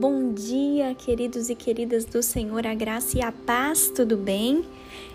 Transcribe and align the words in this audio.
Bom 0.00 0.32
dia, 0.32 0.94
queridos 0.94 1.50
e 1.50 1.54
queridas 1.54 2.06
do 2.06 2.22
Senhor, 2.22 2.66
a 2.66 2.72
graça 2.72 3.18
e 3.18 3.20
a 3.20 3.30
paz, 3.30 3.92
tudo 3.94 4.16
bem? 4.16 4.64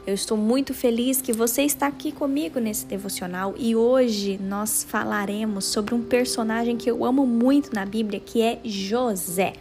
Eu 0.05 0.13
estou 0.13 0.37
muito 0.37 0.75
feliz 0.75 1.19
que 1.19 1.33
você 1.33 1.63
está 1.63 1.87
aqui 1.87 2.11
comigo 2.11 2.59
nesse 2.59 2.85
devocional 2.85 3.55
e 3.57 3.75
hoje 3.75 4.37
nós 4.37 4.83
falaremos 4.87 5.65
sobre 5.65 5.95
um 5.95 6.03
personagem 6.03 6.77
que 6.77 6.87
eu 6.87 7.03
amo 7.03 7.25
muito 7.25 7.73
na 7.73 7.83
Bíblia, 7.83 8.19
que 8.19 8.43
é 8.43 8.59
José. 8.63 9.53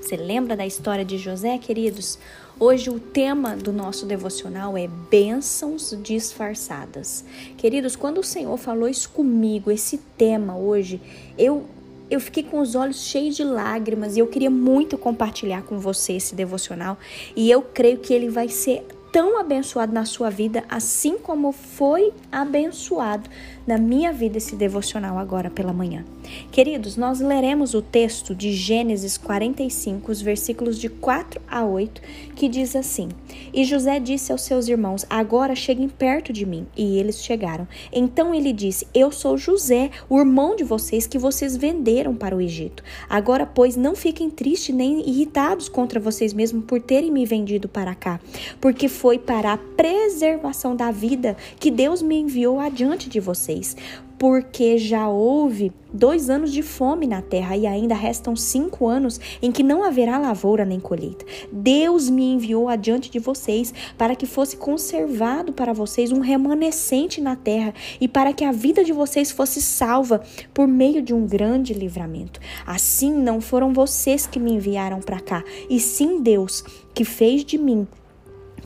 Você 0.00 0.16
lembra 0.16 0.56
da 0.56 0.66
história 0.66 1.04
de 1.04 1.18
José, 1.18 1.58
queridos? 1.58 2.18
Hoje 2.58 2.88
o 2.88 2.98
tema 2.98 3.54
do 3.54 3.74
nosso 3.74 4.06
devocional 4.06 4.78
é 4.78 4.88
bênçãos 4.88 5.94
disfarçadas. 6.02 7.22
Queridos, 7.58 7.96
quando 7.96 8.16
o 8.16 8.24
Senhor 8.24 8.56
falou 8.56 8.88
isso 8.88 9.10
comigo, 9.10 9.70
esse 9.70 9.98
tema 10.16 10.56
hoje, 10.56 10.98
eu 11.36 11.66
eu 12.10 12.20
fiquei 12.20 12.42
com 12.42 12.58
os 12.58 12.74
olhos 12.74 13.04
cheios 13.04 13.36
de 13.36 13.44
lágrimas 13.44 14.16
e 14.16 14.20
eu 14.20 14.26
queria 14.26 14.50
muito 14.50 14.98
compartilhar 14.98 15.62
com 15.62 15.78
você 15.78 16.14
esse 16.14 16.34
devocional 16.34 16.98
e 17.36 17.50
eu 17.50 17.62
creio 17.62 17.98
que 17.98 18.12
ele 18.12 18.28
vai 18.28 18.48
ser 18.48 18.84
tão 19.12 19.38
abençoado 19.38 19.92
na 19.92 20.04
sua 20.04 20.30
vida, 20.30 20.64
assim 20.68 21.18
como 21.18 21.52
foi 21.52 22.12
abençoado 22.30 23.28
na 23.66 23.76
minha 23.76 24.12
vida 24.12 24.38
esse 24.38 24.54
devocional 24.54 25.18
agora 25.18 25.50
pela 25.50 25.72
manhã. 25.72 26.04
Queridos, 26.52 26.96
nós 26.96 27.20
leremos 27.20 27.74
o 27.74 27.82
texto 27.82 28.34
de 28.34 28.52
Gênesis 28.52 29.18
45, 29.18 30.12
os 30.12 30.22
versículos 30.22 30.78
de 30.78 30.88
4 30.88 31.40
a 31.48 31.64
8, 31.64 32.00
que 32.36 32.48
diz 32.48 32.76
assim: 32.76 33.08
E 33.52 33.64
José 33.64 33.98
disse 33.98 34.32
aos 34.32 34.42
seus 34.42 34.68
irmãos: 34.68 35.04
Agora 35.08 35.54
cheguem 35.54 35.88
perto 35.88 36.32
de 36.32 36.46
mim. 36.46 36.66
E 36.76 36.98
eles 36.98 37.22
chegaram. 37.22 37.66
Então 37.92 38.34
ele 38.34 38.52
disse: 38.52 38.86
Eu 38.94 39.10
sou 39.10 39.36
José, 39.36 39.90
o 40.08 40.18
irmão 40.18 40.56
de 40.56 40.64
vocês 40.64 41.06
que 41.06 41.18
vocês 41.18 41.56
venderam 41.56 42.14
para 42.14 42.36
o 42.36 42.40
Egito. 42.40 42.82
Agora, 43.08 43.46
pois, 43.46 43.76
não 43.76 43.94
fiquem 43.94 44.30
tristes 44.30 44.74
nem 44.74 45.08
irritados 45.08 45.68
contra 45.68 46.00
vocês 46.00 46.32
mesmos 46.32 46.64
por 46.64 46.80
terem 46.80 47.10
me 47.10 47.24
vendido 47.24 47.68
para 47.68 47.94
cá, 47.94 48.20
porque 48.60 48.88
foi 48.88 49.18
para 49.18 49.52
a 49.52 49.58
preservação 49.58 50.76
da 50.76 50.90
vida 50.90 51.36
que 51.58 51.70
Deus 51.70 52.02
me 52.02 52.16
enviou 52.16 52.60
adiante 52.60 53.08
de 53.08 53.20
vocês 53.20 53.76
porque 54.20 54.76
já 54.76 55.08
houve 55.08 55.72
dois 55.90 56.28
anos 56.28 56.52
de 56.52 56.62
fome 56.62 57.06
na 57.06 57.22
terra 57.22 57.56
e 57.56 57.66
ainda 57.66 57.94
restam 57.94 58.36
cinco 58.36 58.86
anos 58.86 59.18
em 59.40 59.50
que 59.50 59.62
não 59.62 59.82
haverá 59.82 60.18
lavoura 60.18 60.62
nem 60.62 60.78
colheita. 60.78 61.24
Deus 61.50 62.10
me 62.10 62.34
enviou 62.34 62.68
adiante 62.68 63.10
de 63.10 63.18
vocês 63.18 63.72
para 63.96 64.14
que 64.14 64.26
fosse 64.26 64.58
conservado 64.58 65.54
para 65.54 65.72
vocês 65.72 66.12
um 66.12 66.20
remanescente 66.20 67.18
na 67.18 67.34
terra 67.34 67.72
e 67.98 68.06
para 68.06 68.34
que 68.34 68.44
a 68.44 68.52
vida 68.52 68.84
de 68.84 68.92
vocês 68.92 69.30
fosse 69.30 69.62
salva 69.62 70.20
por 70.52 70.68
meio 70.68 71.00
de 71.00 71.14
um 71.14 71.26
grande 71.26 71.72
livramento. 71.72 72.40
Assim, 72.66 73.14
não 73.14 73.40
foram 73.40 73.72
vocês 73.72 74.26
que 74.26 74.38
me 74.38 74.52
enviaram 74.52 75.00
para 75.00 75.18
cá, 75.18 75.42
e 75.70 75.80
sim 75.80 76.20
Deus, 76.20 76.62
que 76.92 77.06
fez 77.06 77.42
de 77.42 77.56
mim 77.56 77.88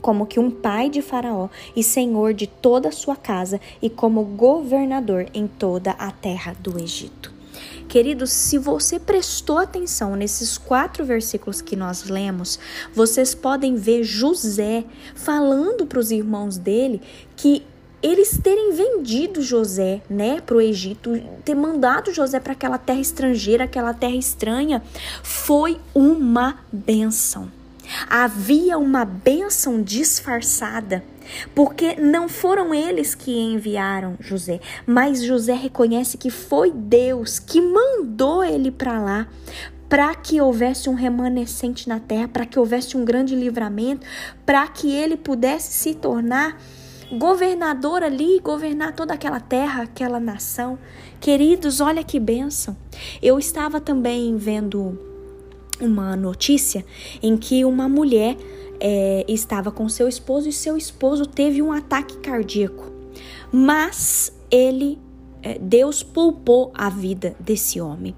como 0.01 0.25
que 0.25 0.39
um 0.39 0.49
pai 0.51 0.89
de 0.89 1.01
Faraó 1.01 1.49
e 1.75 1.83
senhor 1.83 2.33
de 2.33 2.47
toda 2.47 2.89
a 2.89 2.91
sua 2.91 3.15
casa 3.15 3.59
e 3.81 3.89
como 3.89 4.23
governador 4.23 5.27
em 5.33 5.47
toda 5.47 5.91
a 5.91 6.11
terra 6.11 6.55
do 6.59 6.81
Egito. 6.81 7.33
Queridos, 7.87 8.31
se 8.31 8.57
você 8.57 8.99
prestou 8.99 9.57
atenção 9.57 10.15
nesses 10.15 10.57
quatro 10.57 11.05
versículos 11.05 11.61
que 11.61 11.75
nós 11.75 12.05
lemos, 12.05 12.59
vocês 12.93 13.33
podem 13.33 13.75
ver 13.75 14.03
José 14.03 14.83
falando 15.15 15.85
para 15.85 15.99
os 15.99 16.11
irmãos 16.11 16.57
dele 16.57 17.01
que 17.37 17.63
eles 18.01 18.37
terem 18.37 18.71
vendido 18.73 19.41
José, 19.41 20.01
né, 20.09 20.39
para 20.39 20.57
o 20.57 20.61
Egito, 20.61 21.19
ter 21.43 21.55
mandado 21.55 22.13
José 22.13 22.39
para 22.39 22.53
aquela 22.53 22.77
terra 22.77 22.99
estrangeira, 22.99 23.63
aquela 23.63 23.93
terra 23.93 24.15
estranha, 24.15 24.83
foi 25.23 25.79
uma 25.93 26.59
benção. 26.71 27.49
Havia 28.09 28.77
uma 28.77 29.03
bênção 29.05 29.81
disfarçada, 29.81 31.03
porque 31.53 31.95
não 31.95 32.29
foram 32.29 32.73
eles 32.73 33.15
que 33.15 33.31
enviaram 33.31 34.15
José, 34.19 34.59
mas 34.85 35.23
José 35.23 35.53
reconhece 35.53 36.17
que 36.17 36.29
foi 36.29 36.71
Deus 36.71 37.39
que 37.39 37.61
mandou 37.61 38.43
ele 38.43 38.71
para 38.71 38.99
lá 38.99 39.27
para 39.87 40.15
que 40.15 40.41
houvesse 40.41 40.89
um 40.89 40.95
remanescente 40.95 41.87
na 41.87 41.99
terra, 41.99 42.27
para 42.27 42.45
que 42.45 42.57
houvesse 42.57 42.97
um 42.97 43.05
grande 43.05 43.35
livramento, 43.35 44.05
para 44.45 44.67
que 44.67 44.91
ele 44.91 45.15
pudesse 45.15 45.73
se 45.73 45.93
tornar 45.93 46.59
governador 47.11 48.03
ali, 48.03 48.39
governar 48.39 48.93
toda 48.93 49.13
aquela 49.13 49.39
terra, 49.39 49.83
aquela 49.83 50.19
nação. 50.19 50.77
Queridos, 51.19 51.81
olha 51.81 52.03
que 52.03 52.19
bênção. 52.19 52.75
Eu 53.21 53.37
estava 53.37 53.79
também 53.79 54.35
vendo 54.37 55.14
uma 55.79 56.15
notícia 56.15 56.85
em 57.21 57.37
que 57.37 57.65
uma 57.65 57.87
mulher 57.87 58.37
é, 58.79 59.25
estava 59.27 59.71
com 59.71 59.87
seu 59.87 60.07
esposo 60.07 60.49
e 60.49 60.53
seu 60.53 60.77
esposo 60.77 61.25
teve 61.25 61.61
um 61.61 61.71
ataque 61.71 62.17
cardíaco, 62.17 62.91
mas 63.51 64.31
ele 64.51 64.99
é, 65.45 65.59
Deus 65.59 66.01
poupou 66.01 66.71
a 66.73 66.89
vida 66.89 67.35
desse 67.39 67.79
homem. 67.79 68.15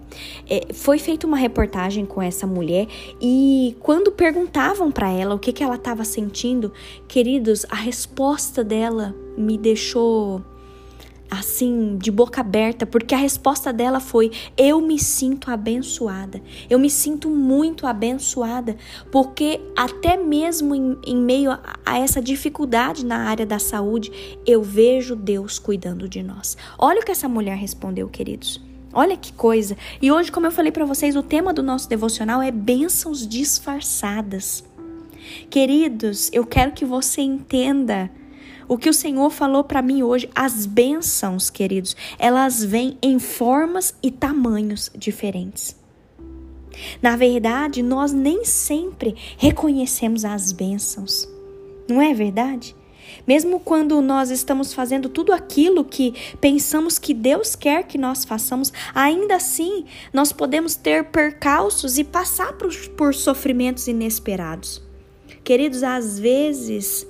É, 0.49 0.73
foi 0.73 0.97
feita 0.97 1.27
uma 1.27 1.35
reportagem 1.35 2.05
com 2.05 2.21
essa 2.21 2.47
mulher 2.47 2.87
e 3.21 3.75
quando 3.81 4.13
perguntavam 4.13 4.89
para 4.89 5.09
ela 5.11 5.35
o 5.35 5.39
que, 5.39 5.51
que 5.51 5.61
ela 5.61 5.75
estava 5.75 6.05
sentindo, 6.05 6.71
queridos, 7.05 7.65
a 7.69 7.75
resposta 7.75 8.63
dela 8.63 9.13
me 9.37 9.57
deixou 9.57 10.41
assim, 11.29 11.97
de 11.97 12.11
boca 12.11 12.41
aberta, 12.41 12.85
porque 12.85 13.13
a 13.13 13.17
resposta 13.17 13.71
dela 13.73 13.99
foi: 13.99 14.31
Eu 14.57 14.81
me 14.81 14.97
sinto 14.99 15.51
abençoada. 15.51 16.41
Eu 16.69 16.79
me 16.79 16.89
sinto 16.89 17.29
muito 17.29 17.85
abençoada, 17.85 18.75
porque 19.11 19.59
até 19.75 20.17
mesmo 20.17 20.73
em, 20.73 20.97
em 21.05 21.17
meio 21.17 21.51
a, 21.51 21.61
a, 21.85 21.99
essa 21.99 22.21
dificuldade 22.21 23.05
na 23.05 23.27
área 23.29 23.45
da 23.45 23.59
saúde, 23.59 24.11
eu 24.45 24.61
vejo 24.61 25.15
Deus 25.15 25.59
cuidando 25.59 26.07
de 26.07 26.23
nós. 26.23 26.57
Olha 26.77 27.01
o 27.01 27.05
que 27.05 27.11
essa 27.11 27.27
mulher 27.27 27.57
respondeu, 27.57 28.07
queridos. 28.07 28.61
Olha 28.93 29.17
que 29.17 29.33
coisa. 29.33 29.77
E 30.01 30.11
hoje, 30.11 30.31
como 30.31 30.47
eu 30.47 30.51
falei 30.51 30.71
para 30.71 30.85
vocês, 30.85 31.15
o 31.15 31.21
tema 31.21 31.53
do 31.53 31.61
nosso 31.61 31.87
devocional 31.87 32.41
é 32.41 32.49
bênçãos 32.49 33.27
disfarçadas. 33.27 34.63
Queridos, 35.49 36.29
eu 36.33 36.45
quero 36.45 36.71
que 36.71 36.85
você 36.85 37.21
entenda 37.21 38.09
o 38.67 38.77
que 38.77 38.89
o 38.89 38.93
Senhor 38.93 39.29
falou 39.29 39.63
para 39.63 39.81
mim 39.81 40.03
hoje, 40.03 40.29
as 40.35 40.65
bênçãos, 40.65 41.49
queridos, 41.49 41.95
elas 42.19 42.63
vêm 42.63 42.97
em 43.01 43.19
formas 43.19 43.95
e 44.01 44.11
tamanhos 44.11 44.91
diferentes. 44.95 45.75
Na 47.01 47.15
verdade, 47.15 47.81
nós 47.81 48.11
nem 48.11 48.45
sempre 48.45 49.15
reconhecemos 49.37 50.25
as 50.25 50.51
bênçãos. 50.51 51.27
Não 51.89 52.01
é 52.01 52.13
verdade? 52.13 52.75
Mesmo 53.25 53.59
quando 53.59 54.01
nós 54.01 54.29
estamos 54.29 54.73
fazendo 54.73 55.09
tudo 55.09 55.31
aquilo 55.31 55.83
que 55.83 56.13
pensamos 56.39 56.99
que 56.99 57.13
Deus 57.13 57.55
quer 57.55 57.83
que 57.83 57.97
nós 57.97 58.25
façamos, 58.25 58.71
ainda 58.93 59.35
assim 59.37 59.85
nós 60.13 60.31
podemos 60.31 60.75
ter 60.75 61.05
percalços 61.05 61.97
e 61.97 62.03
passar 62.03 62.53
por, 62.53 62.75
por 62.89 63.13
sofrimentos 63.15 63.87
inesperados. 63.87 64.81
Queridos, 65.43 65.83
às 65.83 66.19
vezes 66.19 67.07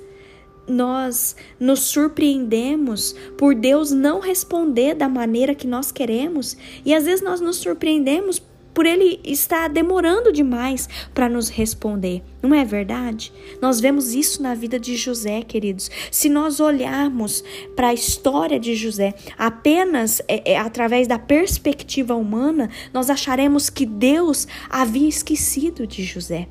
nós 0.68 1.34
nos 1.58 1.80
surpreendemos 1.80 3.14
por 3.36 3.54
Deus 3.54 3.90
não 3.90 4.20
responder 4.20 4.94
da 4.94 5.08
maneira 5.08 5.54
que 5.54 5.66
nós 5.66 5.90
queremos 5.90 6.56
e 6.84 6.94
às 6.94 7.04
vezes 7.04 7.22
nós 7.22 7.40
nos 7.40 7.56
surpreendemos 7.56 8.40
por 8.78 8.86
ele 8.86 9.18
estar 9.24 9.68
demorando 9.68 10.32
demais 10.32 10.88
para 11.12 11.28
nos 11.28 11.48
responder. 11.48 12.22
Não 12.40 12.54
é 12.54 12.64
verdade? 12.64 13.32
Nós 13.60 13.80
vemos 13.80 14.14
isso 14.14 14.40
na 14.40 14.54
vida 14.54 14.78
de 14.78 14.94
José, 14.96 15.42
queridos. 15.42 15.90
Se 16.12 16.28
nós 16.28 16.60
olharmos 16.60 17.42
para 17.74 17.88
a 17.88 17.92
história 17.92 18.56
de 18.56 18.76
José 18.76 19.14
apenas 19.36 20.22
é, 20.28 20.52
é, 20.52 20.56
através 20.56 21.08
da 21.08 21.18
perspectiva 21.18 22.14
humana, 22.14 22.70
nós 22.94 23.10
acharemos 23.10 23.68
que 23.68 23.84
Deus 23.84 24.46
havia 24.70 25.08
esquecido 25.08 25.84
de 25.84 26.04
José. 26.04 26.46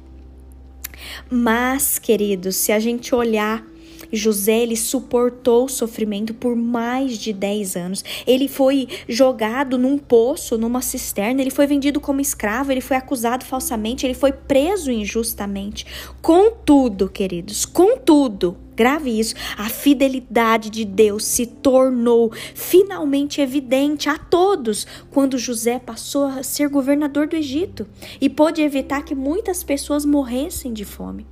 Mas, 1.32 1.98
queridos, 1.98 2.58
se 2.58 2.74
a 2.74 2.80
gente 2.80 3.16
olhar 3.16 3.66
José 4.12 4.60
ele 4.60 4.76
suportou 4.76 5.66
o 5.66 5.70
sofrimento 5.70 6.34
por 6.34 6.56
mais 6.56 7.18
de 7.18 7.34
10 7.34 7.76
anos. 7.76 8.04
Ele 8.26 8.48
foi 8.48 8.88
jogado 9.08 9.78
num 9.78 9.98
poço, 9.98 10.58
numa 10.58 10.82
cisterna, 10.82 11.42
ele 11.42 11.52
foi 11.52 11.68
vendido 11.68 12.00
como 12.00 12.22
escravo, 12.22 12.72
ele 12.72 12.82
foi 12.82 12.98
acusado 12.98 13.46
falsamente, 13.46 14.06
ele 14.06 14.14
foi 14.14 14.32
preso 14.32 14.92
injustamente. 14.92 15.86
Contudo, 16.22 17.10
queridos, 17.10 17.66
contudo, 17.66 18.58
grave 18.76 19.20
isso, 19.20 19.34
a 19.58 19.70
fidelidade 19.70 20.70
de 20.70 20.86
Deus 20.86 21.26
se 21.26 21.46
tornou 21.46 22.32
finalmente 22.54 23.42
evidente 23.42 24.08
a 24.08 24.18
todos 24.18 24.86
quando 25.12 25.38
José 25.38 25.80
passou 25.80 26.26
a 26.26 26.44
ser 26.44 26.70
governador 26.70 27.28
do 27.28 27.36
Egito 27.36 27.88
e 28.22 28.30
pôde 28.30 28.62
evitar 28.62 29.04
que 29.04 29.16
muitas 29.16 29.64
pessoas 29.64 30.06
morressem 30.06 30.72
de 30.72 30.86
fome. 30.86 31.26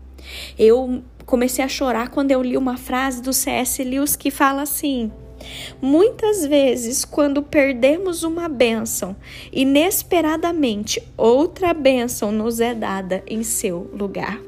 Eu 0.57 1.04
comecei 1.25 1.63
a 1.63 1.68
chorar 1.68 2.10
quando 2.10 2.31
eu 2.31 2.42
li 2.42 2.57
uma 2.57 2.77
frase 2.77 3.22
do 3.22 3.33
C.S. 3.33 3.83
Lewis 3.83 4.16
que 4.16 4.31
fala 4.31 4.62
assim: 4.62 5.12
Muitas 5.81 6.45
vezes, 6.45 7.06
quando 7.06 7.42
perdemos 7.42 8.24
uma 8.24 8.48
bênção, 8.48 9.16
inesperadamente 9.51 11.01
outra 11.18 11.74
bênção 11.74 12.31
nos 12.31 12.60
é 12.60 12.74
dada 12.74 13.24
em 13.27 13.44
seu 13.44 13.89
lugar. 13.94 14.39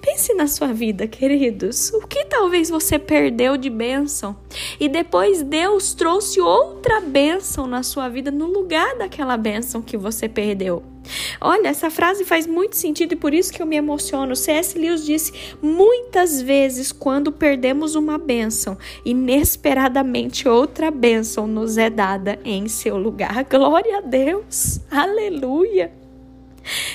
Pense 0.00 0.34
na 0.34 0.46
sua 0.46 0.72
vida, 0.72 1.06
queridos. 1.06 1.90
O 1.92 2.06
que 2.06 2.24
talvez 2.24 2.70
você 2.70 2.98
perdeu 2.98 3.56
de 3.56 3.68
bênção 3.68 4.36
e 4.78 4.88
depois 4.88 5.42
Deus 5.42 5.94
trouxe 5.94 6.40
outra 6.40 7.00
bênção 7.00 7.66
na 7.66 7.82
sua 7.82 8.08
vida 8.08 8.30
no 8.30 8.46
lugar 8.46 8.96
daquela 8.96 9.36
bênção 9.36 9.82
que 9.82 9.96
você 9.96 10.28
perdeu. 10.28 10.82
Olha, 11.40 11.68
essa 11.68 11.90
frase 11.90 12.24
faz 12.24 12.46
muito 12.46 12.76
sentido 12.76 13.12
e 13.12 13.16
por 13.16 13.32
isso 13.32 13.52
que 13.52 13.62
eu 13.62 13.66
me 13.66 13.76
emociono. 13.76 14.34
C.S. 14.34 14.78
Lewis 14.78 15.04
disse: 15.04 15.32
muitas 15.62 16.40
vezes, 16.40 16.92
quando 16.92 17.30
perdemos 17.30 17.94
uma 17.94 18.18
bênção, 18.18 18.76
inesperadamente 19.04 20.48
outra 20.48 20.90
bênção 20.90 21.46
nos 21.46 21.78
é 21.78 21.90
dada 21.90 22.38
em 22.44 22.68
seu 22.68 22.96
lugar. 22.96 23.44
Glória 23.48 23.98
a 23.98 24.00
Deus! 24.00 24.80
Aleluia! 24.90 26.05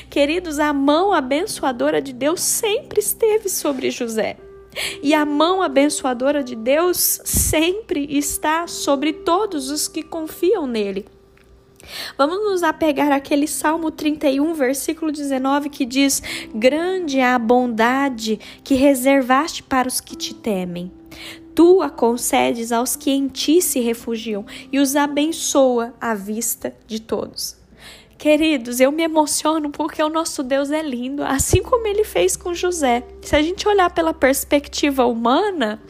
Queridos, 0.09 0.59
a 0.59 0.73
mão 0.73 1.13
abençoadora 1.13 2.01
de 2.01 2.13
Deus 2.13 2.41
sempre 2.41 2.99
esteve 2.99 3.49
sobre 3.49 3.91
José. 3.91 4.37
E 5.01 5.13
a 5.13 5.25
mão 5.25 5.61
abençoadora 5.61 6.43
de 6.43 6.55
Deus 6.55 7.21
sempre 7.25 8.07
está 8.09 8.67
sobre 8.67 9.11
todos 9.13 9.69
os 9.69 9.87
que 9.87 10.01
confiam 10.01 10.65
nele. 10.65 11.05
Vamos 12.17 12.37
nos 12.37 12.63
apegar 12.63 13.11
àquele 13.11 13.47
Salmo 13.47 13.91
31, 13.91 14.53
versículo 14.53 15.11
19, 15.11 15.69
que 15.69 15.85
diz: 15.85 16.21
Grande 16.53 17.19
é 17.19 17.25
a 17.25 17.39
bondade 17.39 18.39
que 18.63 18.75
reservaste 18.75 19.63
para 19.63 19.87
os 19.87 19.99
que 19.99 20.15
te 20.15 20.33
temem. 20.33 20.91
Tu 21.53 21.81
a 21.81 21.89
concedes 21.89 22.71
aos 22.71 22.95
que 22.95 23.11
em 23.11 23.27
ti 23.27 23.61
se 23.61 23.79
refugiam 23.79 24.45
e 24.71 24.79
os 24.79 24.95
abençoa 24.95 25.93
à 25.99 26.13
vista 26.13 26.73
de 26.87 27.01
todos. 27.01 27.60
Queridos, 28.21 28.79
eu 28.79 28.91
me 28.91 29.01
emociono 29.01 29.71
porque 29.71 30.03
o 30.03 30.07
nosso 30.07 30.43
Deus 30.43 30.69
é 30.69 30.83
lindo, 30.83 31.23
assim 31.23 31.63
como 31.63 31.87
ele 31.87 32.03
fez 32.03 32.37
com 32.37 32.53
José. 32.53 33.03
Se 33.19 33.35
a 33.35 33.41
gente 33.41 33.67
olhar 33.67 33.89
pela 33.89 34.13
perspectiva 34.13 35.03
humana, 35.07 35.81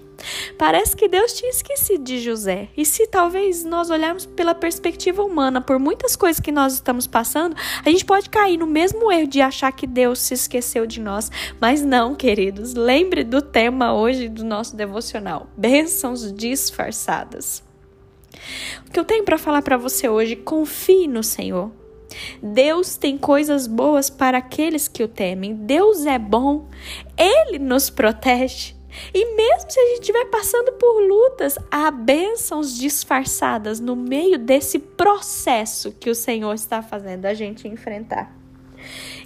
Parece 0.55 0.95
que 0.95 1.07
Deus 1.07 1.33
tinha 1.33 1.49
esquecido 1.49 2.03
de 2.03 2.19
José. 2.19 2.69
E 2.77 2.85
se 2.85 3.07
talvez 3.07 3.63
nós 3.63 3.89
olharmos 3.89 4.27
pela 4.27 4.53
perspectiva 4.53 5.23
humana, 5.23 5.59
por 5.59 5.79
muitas 5.79 6.15
coisas 6.15 6.39
que 6.39 6.51
nós 6.51 6.73
estamos 6.73 7.07
passando, 7.07 7.55
a 7.83 7.89
gente 7.89 8.05
pode 8.05 8.29
cair 8.29 8.55
no 8.55 8.67
mesmo 8.67 9.11
erro 9.11 9.27
de 9.27 9.41
achar 9.41 9.71
que 9.71 9.87
Deus 9.87 10.19
se 10.19 10.35
esqueceu 10.35 10.85
de 10.85 10.99
nós. 10.99 11.31
Mas 11.59 11.83
não, 11.83 12.13
queridos. 12.13 12.75
Lembre 12.75 13.23
do 13.23 13.41
tema 13.41 13.95
hoje 13.95 14.29
do 14.29 14.45
nosso 14.45 14.75
devocional: 14.75 15.47
bênçãos 15.57 16.31
disfarçadas. 16.31 17.63
O 18.87 18.91
que 18.91 18.99
eu 18.99 19.03
tenho 19.03 19.25
para 19.25 19.39
falar 19.39 19.63
para 19.63 19.75
você 19.75 20.07
hoje, 20.07 20.35
confie 20.35 21.07
no 21.07 21.23
Senhor. 21.23 21.80
Deus 22.41 22.97
tem 22.97 23.17
coisas 23.17 23.67
boas 23.67 24.09
para 24.09 24.37
aqueles 24.37 24.87
que 24.87 25.03
o 25.03 25.07
temem. 25.07 25.53
Deus 25.53 26.05
é 26.05 26.19
bom. 26.19 26.67
Ele 27.17 27.59
nos 27.59 27.89
protege. 27.89 28.75
E 29.13 29.35
mesmo 29.35 29.71
se 29.71 29.79
a 29.79 29.87
gente 29.89 30.01
estiver 30.01 30.25
passando 30.25 30.73
por 30.73 31.01
lutas, 31.01 31.57
há 31.71 31.89
bênçãos 31.91 32.77
disfarçadas 32.77 33.79
no 33.79 33.95
meio 33.95 34.37
desse 34.37 34.79
processo 34.79 35.93
que 35.93 36.09
o 36.09 36.15
Senhor 36.15 36.53
está 36.53 36.81
fazendo 36.81 37.25
a 37.25 37.33
gente 37.33 37.67
enfrentar. 37.67 38.40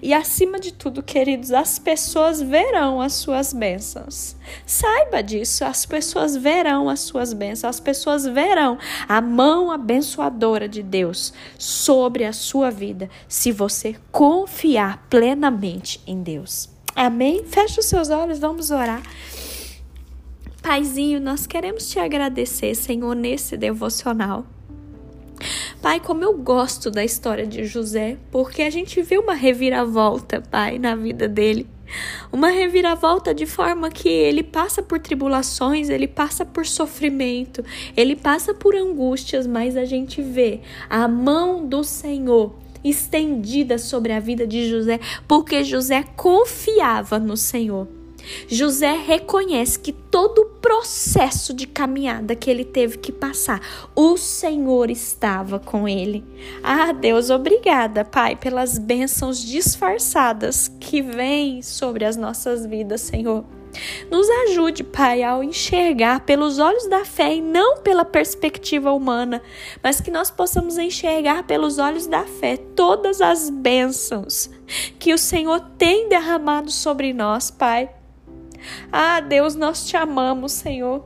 E 0.01 0.13
acima 0.13 0.59
de 0.59 0.73
tudo, 0.73 1.01
queridos, 1.01 1.51
as 1.51 1.79
pessoas 1.79 2.41
verão 2.41 3.01
as 3.01 3.13
suas 3.13 3.53
bênçãos. 3.53 4.35
Saiba 4.65 5.21
disso, 5.21 5.65
as 5.65 5.85
pessoas 5.85 6.35
verão 6.35 6.89
as 6.89 7.01
suas 7.01 7.33
bênçãos, 7.33 7.75
as 7.75 7.79
pessoas 7.79 8.25
verão 8.25 8.77
a 9.07 9.21
mão 9.21 9.71
abençoadora 9.71 10.67
de 10.67 10.83
Deus 10.83 11.33
sobre 11.57 12.25
a 12.25 12.33
sua 12.33 12.69
vida, 12.69 13.09
se 13.27 13.51
você 13.51 13.95
confiar 14.11 15.05
plenamente 15.09 16.01
em 16.05 16.21
Deus. 16.21 16.69
Amém? 16.95 17.43
Feche 17.45 17.79
os 17.79 17.85
seus 17.85 18.09
olhos, 18.09 18.39
vamos 18.39 18.71
orar. 18.71 19.03
Paizinho, 20.61 21.19
nós 21.19 21.45
queremos 21.45 21.89
te 21.89 21.99
agradecer, 21.99 22.73
Senhor, 22.73 23.15
nesse 23.15 23.55
devocional. 23.55 24.45
Pai, 25.85 25.99
como 25.99 26.23
eu 26.23 26.35
gosto 26.35 26.89
da 26.89 27.05
história 27.05 27.45
de 27.45 27.63
José, 27.63 28.17
porque 28.31 28.63
a 28.63 28.71
gente 28.71 29.03
vê 29.03 29.19
uma 29.19 29.35
reviravolta, 29.35 30.41
Pai, 30.41 30.79
na 30.79 30.95
vida 30.95 31.27
dele. 31.27 31.67
Uma 32.33 32.49
reviravolta 32.49 33.35
de 33.35 33.45
forma 33.45 33.91
que 33.91 34.09
ele 34.09 34.41
passa 34.41 34.81
por 34.81 34.97
tribulações, 34.97 35.91
ele 35.91 36.07
passa 36.07 36.43
por 36.43 36.65
sofrimento, 36.65 37.63
ele 37.95 38.15
passa 38.15 38.51
por 38.51 38.75
angústias, 38.75 39.45
mas 39.45 39.77
a 39.77 39.85
gente 39.85 40.23
vê 40.23 40.61
a 40.89 41.07
mão 41.07 41.63
do 41.63 41.83
Senhor 41.83 42.55
estendida 42.83 43.77
sobre 43.77 44.11
a 44.11 44.19
vida 44.19 44.47
de 44.47 44.67
José, 44.67 44.99
porque 45.27 45.63
José 45.63 46.03
confiava 46.15 47.19
no 47.19 47.37
Senhor. 47.37 47.87
José 48.47 48.91
reconhece 48.93 49.79
que 49.79 49.91
todo 49.91 50.39
o 50.39 50.45
processo 50.59 51.53
de 51.53 51.67
caminhada 51.67 52.35
que 52.35 52.49
ele 52.49 52.65
teve 52.65 52.97
que 52.97 53.11
passar, 53.11 53.61
o 53.95 54.17
Senhor 54.17 54.89
estava 54.89 55.59
com 55.59 55.87
ele. 55.87 56.23
Ah, 56.63 56.91
Deus, 56.91 57.29
obrigada, 57.29 58.03
Pai, 58.03 58.35
pelas 58.35 58.77
bênçãos 58.77 59.39
disfarçadas 59.39 60.67
que 60.79 61.01
vêm 61.01 61.61
sobre 61.61 62.05
as 62.05 62.15
nossas 62.15 62.65
vidas, 62.65 63.01
Senhor. 63.01 63.43
Nos 64.09 64.27
ajude, 64.47 64.83
Pai, 64.83 65.23
ao 65.23 65.43
enxergar 65.43 66.21
pelos 66.21 66.59
olhos 66.59 66.87
da 66.87 67.03
fé 67.03 67.35
e 67.35 67.41
não 67.41 67.77
pela 67.77 68.05
perspectiva 68.05 68.91
humana, 68.91 69.41
mas 69.83 69.99
que 69.99 70.11
nós 70.11 70.31
possamos 70.31 70.77
enxergar 70.77 71.43
pelos 71.43 71.77
olhos 71.77 72.07
da 72.07 72.23
fé 72.23 72.57
todas 72.57 73.21
as 73.21 73.49
bênçãos 73.49 74.49
que 74.97 75.13
o 75.13 75.17
Senhor 75.17 75.59
tem 75.77 76.07
derramado 76.09 76.71
sobre 76.71 77.13
nós, 77.13 77.51
Pai. 77.51 77.89
Ah, 78.91 79.19
Deus, 79.19 79.55
nós 79.55 79.87
te 79.87 79.97
amamos, 79.97 80.51
Senhor. 80.51 81.03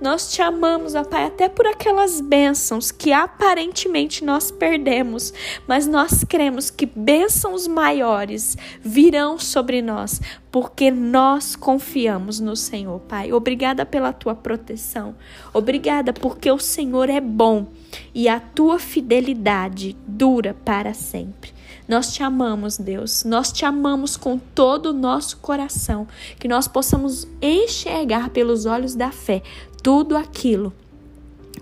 Nós 0.00 0.32
te 0.32 0.42
amamos, 0.42 0.94
ó 0.94 1.04
Pai, 1.04 1.24
até 1.24 1.48
por 1.48 1.66
aquelas 1.66 2.20
bênçãos 2.20 2.90
que 2.90 3.12
aparentemente 3.12 4.24
nós 4.24 4.50
perdemos, 4.50 5.32
mas 5.66 5.86
nós 5.86 6.24
cremos 6.24 6.70
que 6.70 6.86
bênçãos 6.86 7.66
maiores 7.66 8.56
virão 8.80 9.38
sobre 9.38 9.80
nós, 9.80 10.20
porque 10.50 10.90
nós 10.90 11.56
confiamos 11.56 12.40
no 12.40 12.56
Senhor, 12.56 13.00
Pai. 13.00 13.32
Obrigada 13.32 13.86
pela 13.86 14.12
tua 14.12 14.34
proteção. 14.34 15.14
Obrigada 15.52 16.12
porque 16.12 16.50
o 16.50 16.58
Senhor 16.58 17.08
é 17.08 17.20
bom 17.20 17.68
e 18.14 18.28
a 18.28 18.40
tua 18.40 18.78
fidelidade 18.78 19.96
dura 20.06 20.54
para 20.64 20.92
sempre. 20.92 21.52
Nós 21.92 22.10
te 22.10 22.22
amamos, 22.22 22.78
Deus. 22.78 23.22
Nós 23.22 23.52
te 23.52 23.66
amamos 23.66 24.16
com 24.16 24.38
todo 24.38 24.86
o 24.86 24.92
nosso 24.94 25.36
coração. 25.36 26.08
Que 26.38 26.48
nós 26.48 26.66
possamos 26.66 27.28
enxergar 27.38 28.30
pelos 28.30 28.64
olhos 28.64 28.94
da 28.94 29.12
fé 29.12 29.42
tudo 29.82 30.16
aquilo 30.16 30.72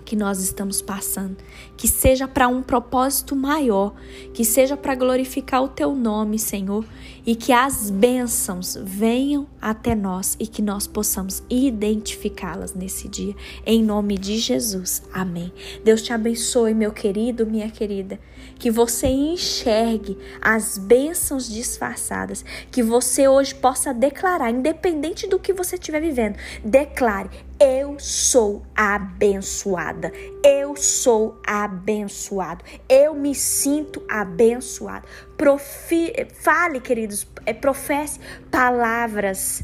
que 0.05 0.15
nós 0.15 0.39
estamos 0.39 0.81
passando, 0.81 1.35
que 1.75 1.85
seja 1.85 2.29
para 2.29 2.47
um 2.47 2.63
propósito 2.63 3.35
maior, 3.35 3.93
que 4.33 4.45
seja 4.45 4.77
para 4.77 4.95
glorificar 4.95 5.61
o 5.61 5.67
teu 5.67 5.93
nome, 5.93 6.39
Senhor, 6.39 6.85
e 7.25 7.35
que 7.35 7.51
as 7.51 7.89
bênçãos 7.89 8.77
venham 8.81 9.47
até 9.61 9.95
nós 9.95 10.35
e 10.39 10.47
que 10.47 10.61
nós 10.61 10.87
possamos 10.87 11.43
identificá-las 11.49 12.73
nesse 12.73 13.07
dia, 13.07 13.35
em 13.65 13.83
nome 13.83 14.17
de 14.17 14.37
Jesus. 14.37 15.03
Amém. 15.13 15.51
Deus 15.83 16.01
te 16.01 16.13
abençoe, 16.13 16.73
meu 16.73 16.91
querido, 16.91 17.45
minha 17.45 17.69
querida, 17.69 18.19
que 18.57 18.71
você 18.71 19.07
enxergue 19.07 20.17
as 20.41 20.77
bênçãos 20.77 21.49
disfarçadas, 21.49 22.43
que 22.71 22.83
você 22.83 23.27
hoje 23.27 23.55
possa 23.55 23.93
declarar, 23.93 24.51
independente 24.51 25.27
do 25.27 25.39
que 25.39 25.53
você 25.53 25.75
estiver 25.75 26.01
vivendo, 26.01 26.37
declare: 26.63 27.29
eu 27.59 27.99
sou 27.99 28.63
abençoada. 28.75 30.11
Eu 30.43 30.60
sou 30.75 31.39
abençoado. 31.45 32.63
Eu 32.87 33.13
me 33.13 33.33
sinto 33.35 34.03
abençoado. 34.09 35.07
Profi 35.37 36.13
fale, 36.33 36.79
queridos, 36.79 37.27
é, 37.45 37.53
professe 37.53 38.19
palavras 38.49 39.63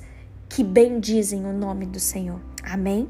que 0.50 0.64
bendizem 0.64 1.46
o 1.46 1.54
nome 1.54 1.86
do 1.86 2.00
Senhor. 2.00 2.40
Amém? 2.64 3.10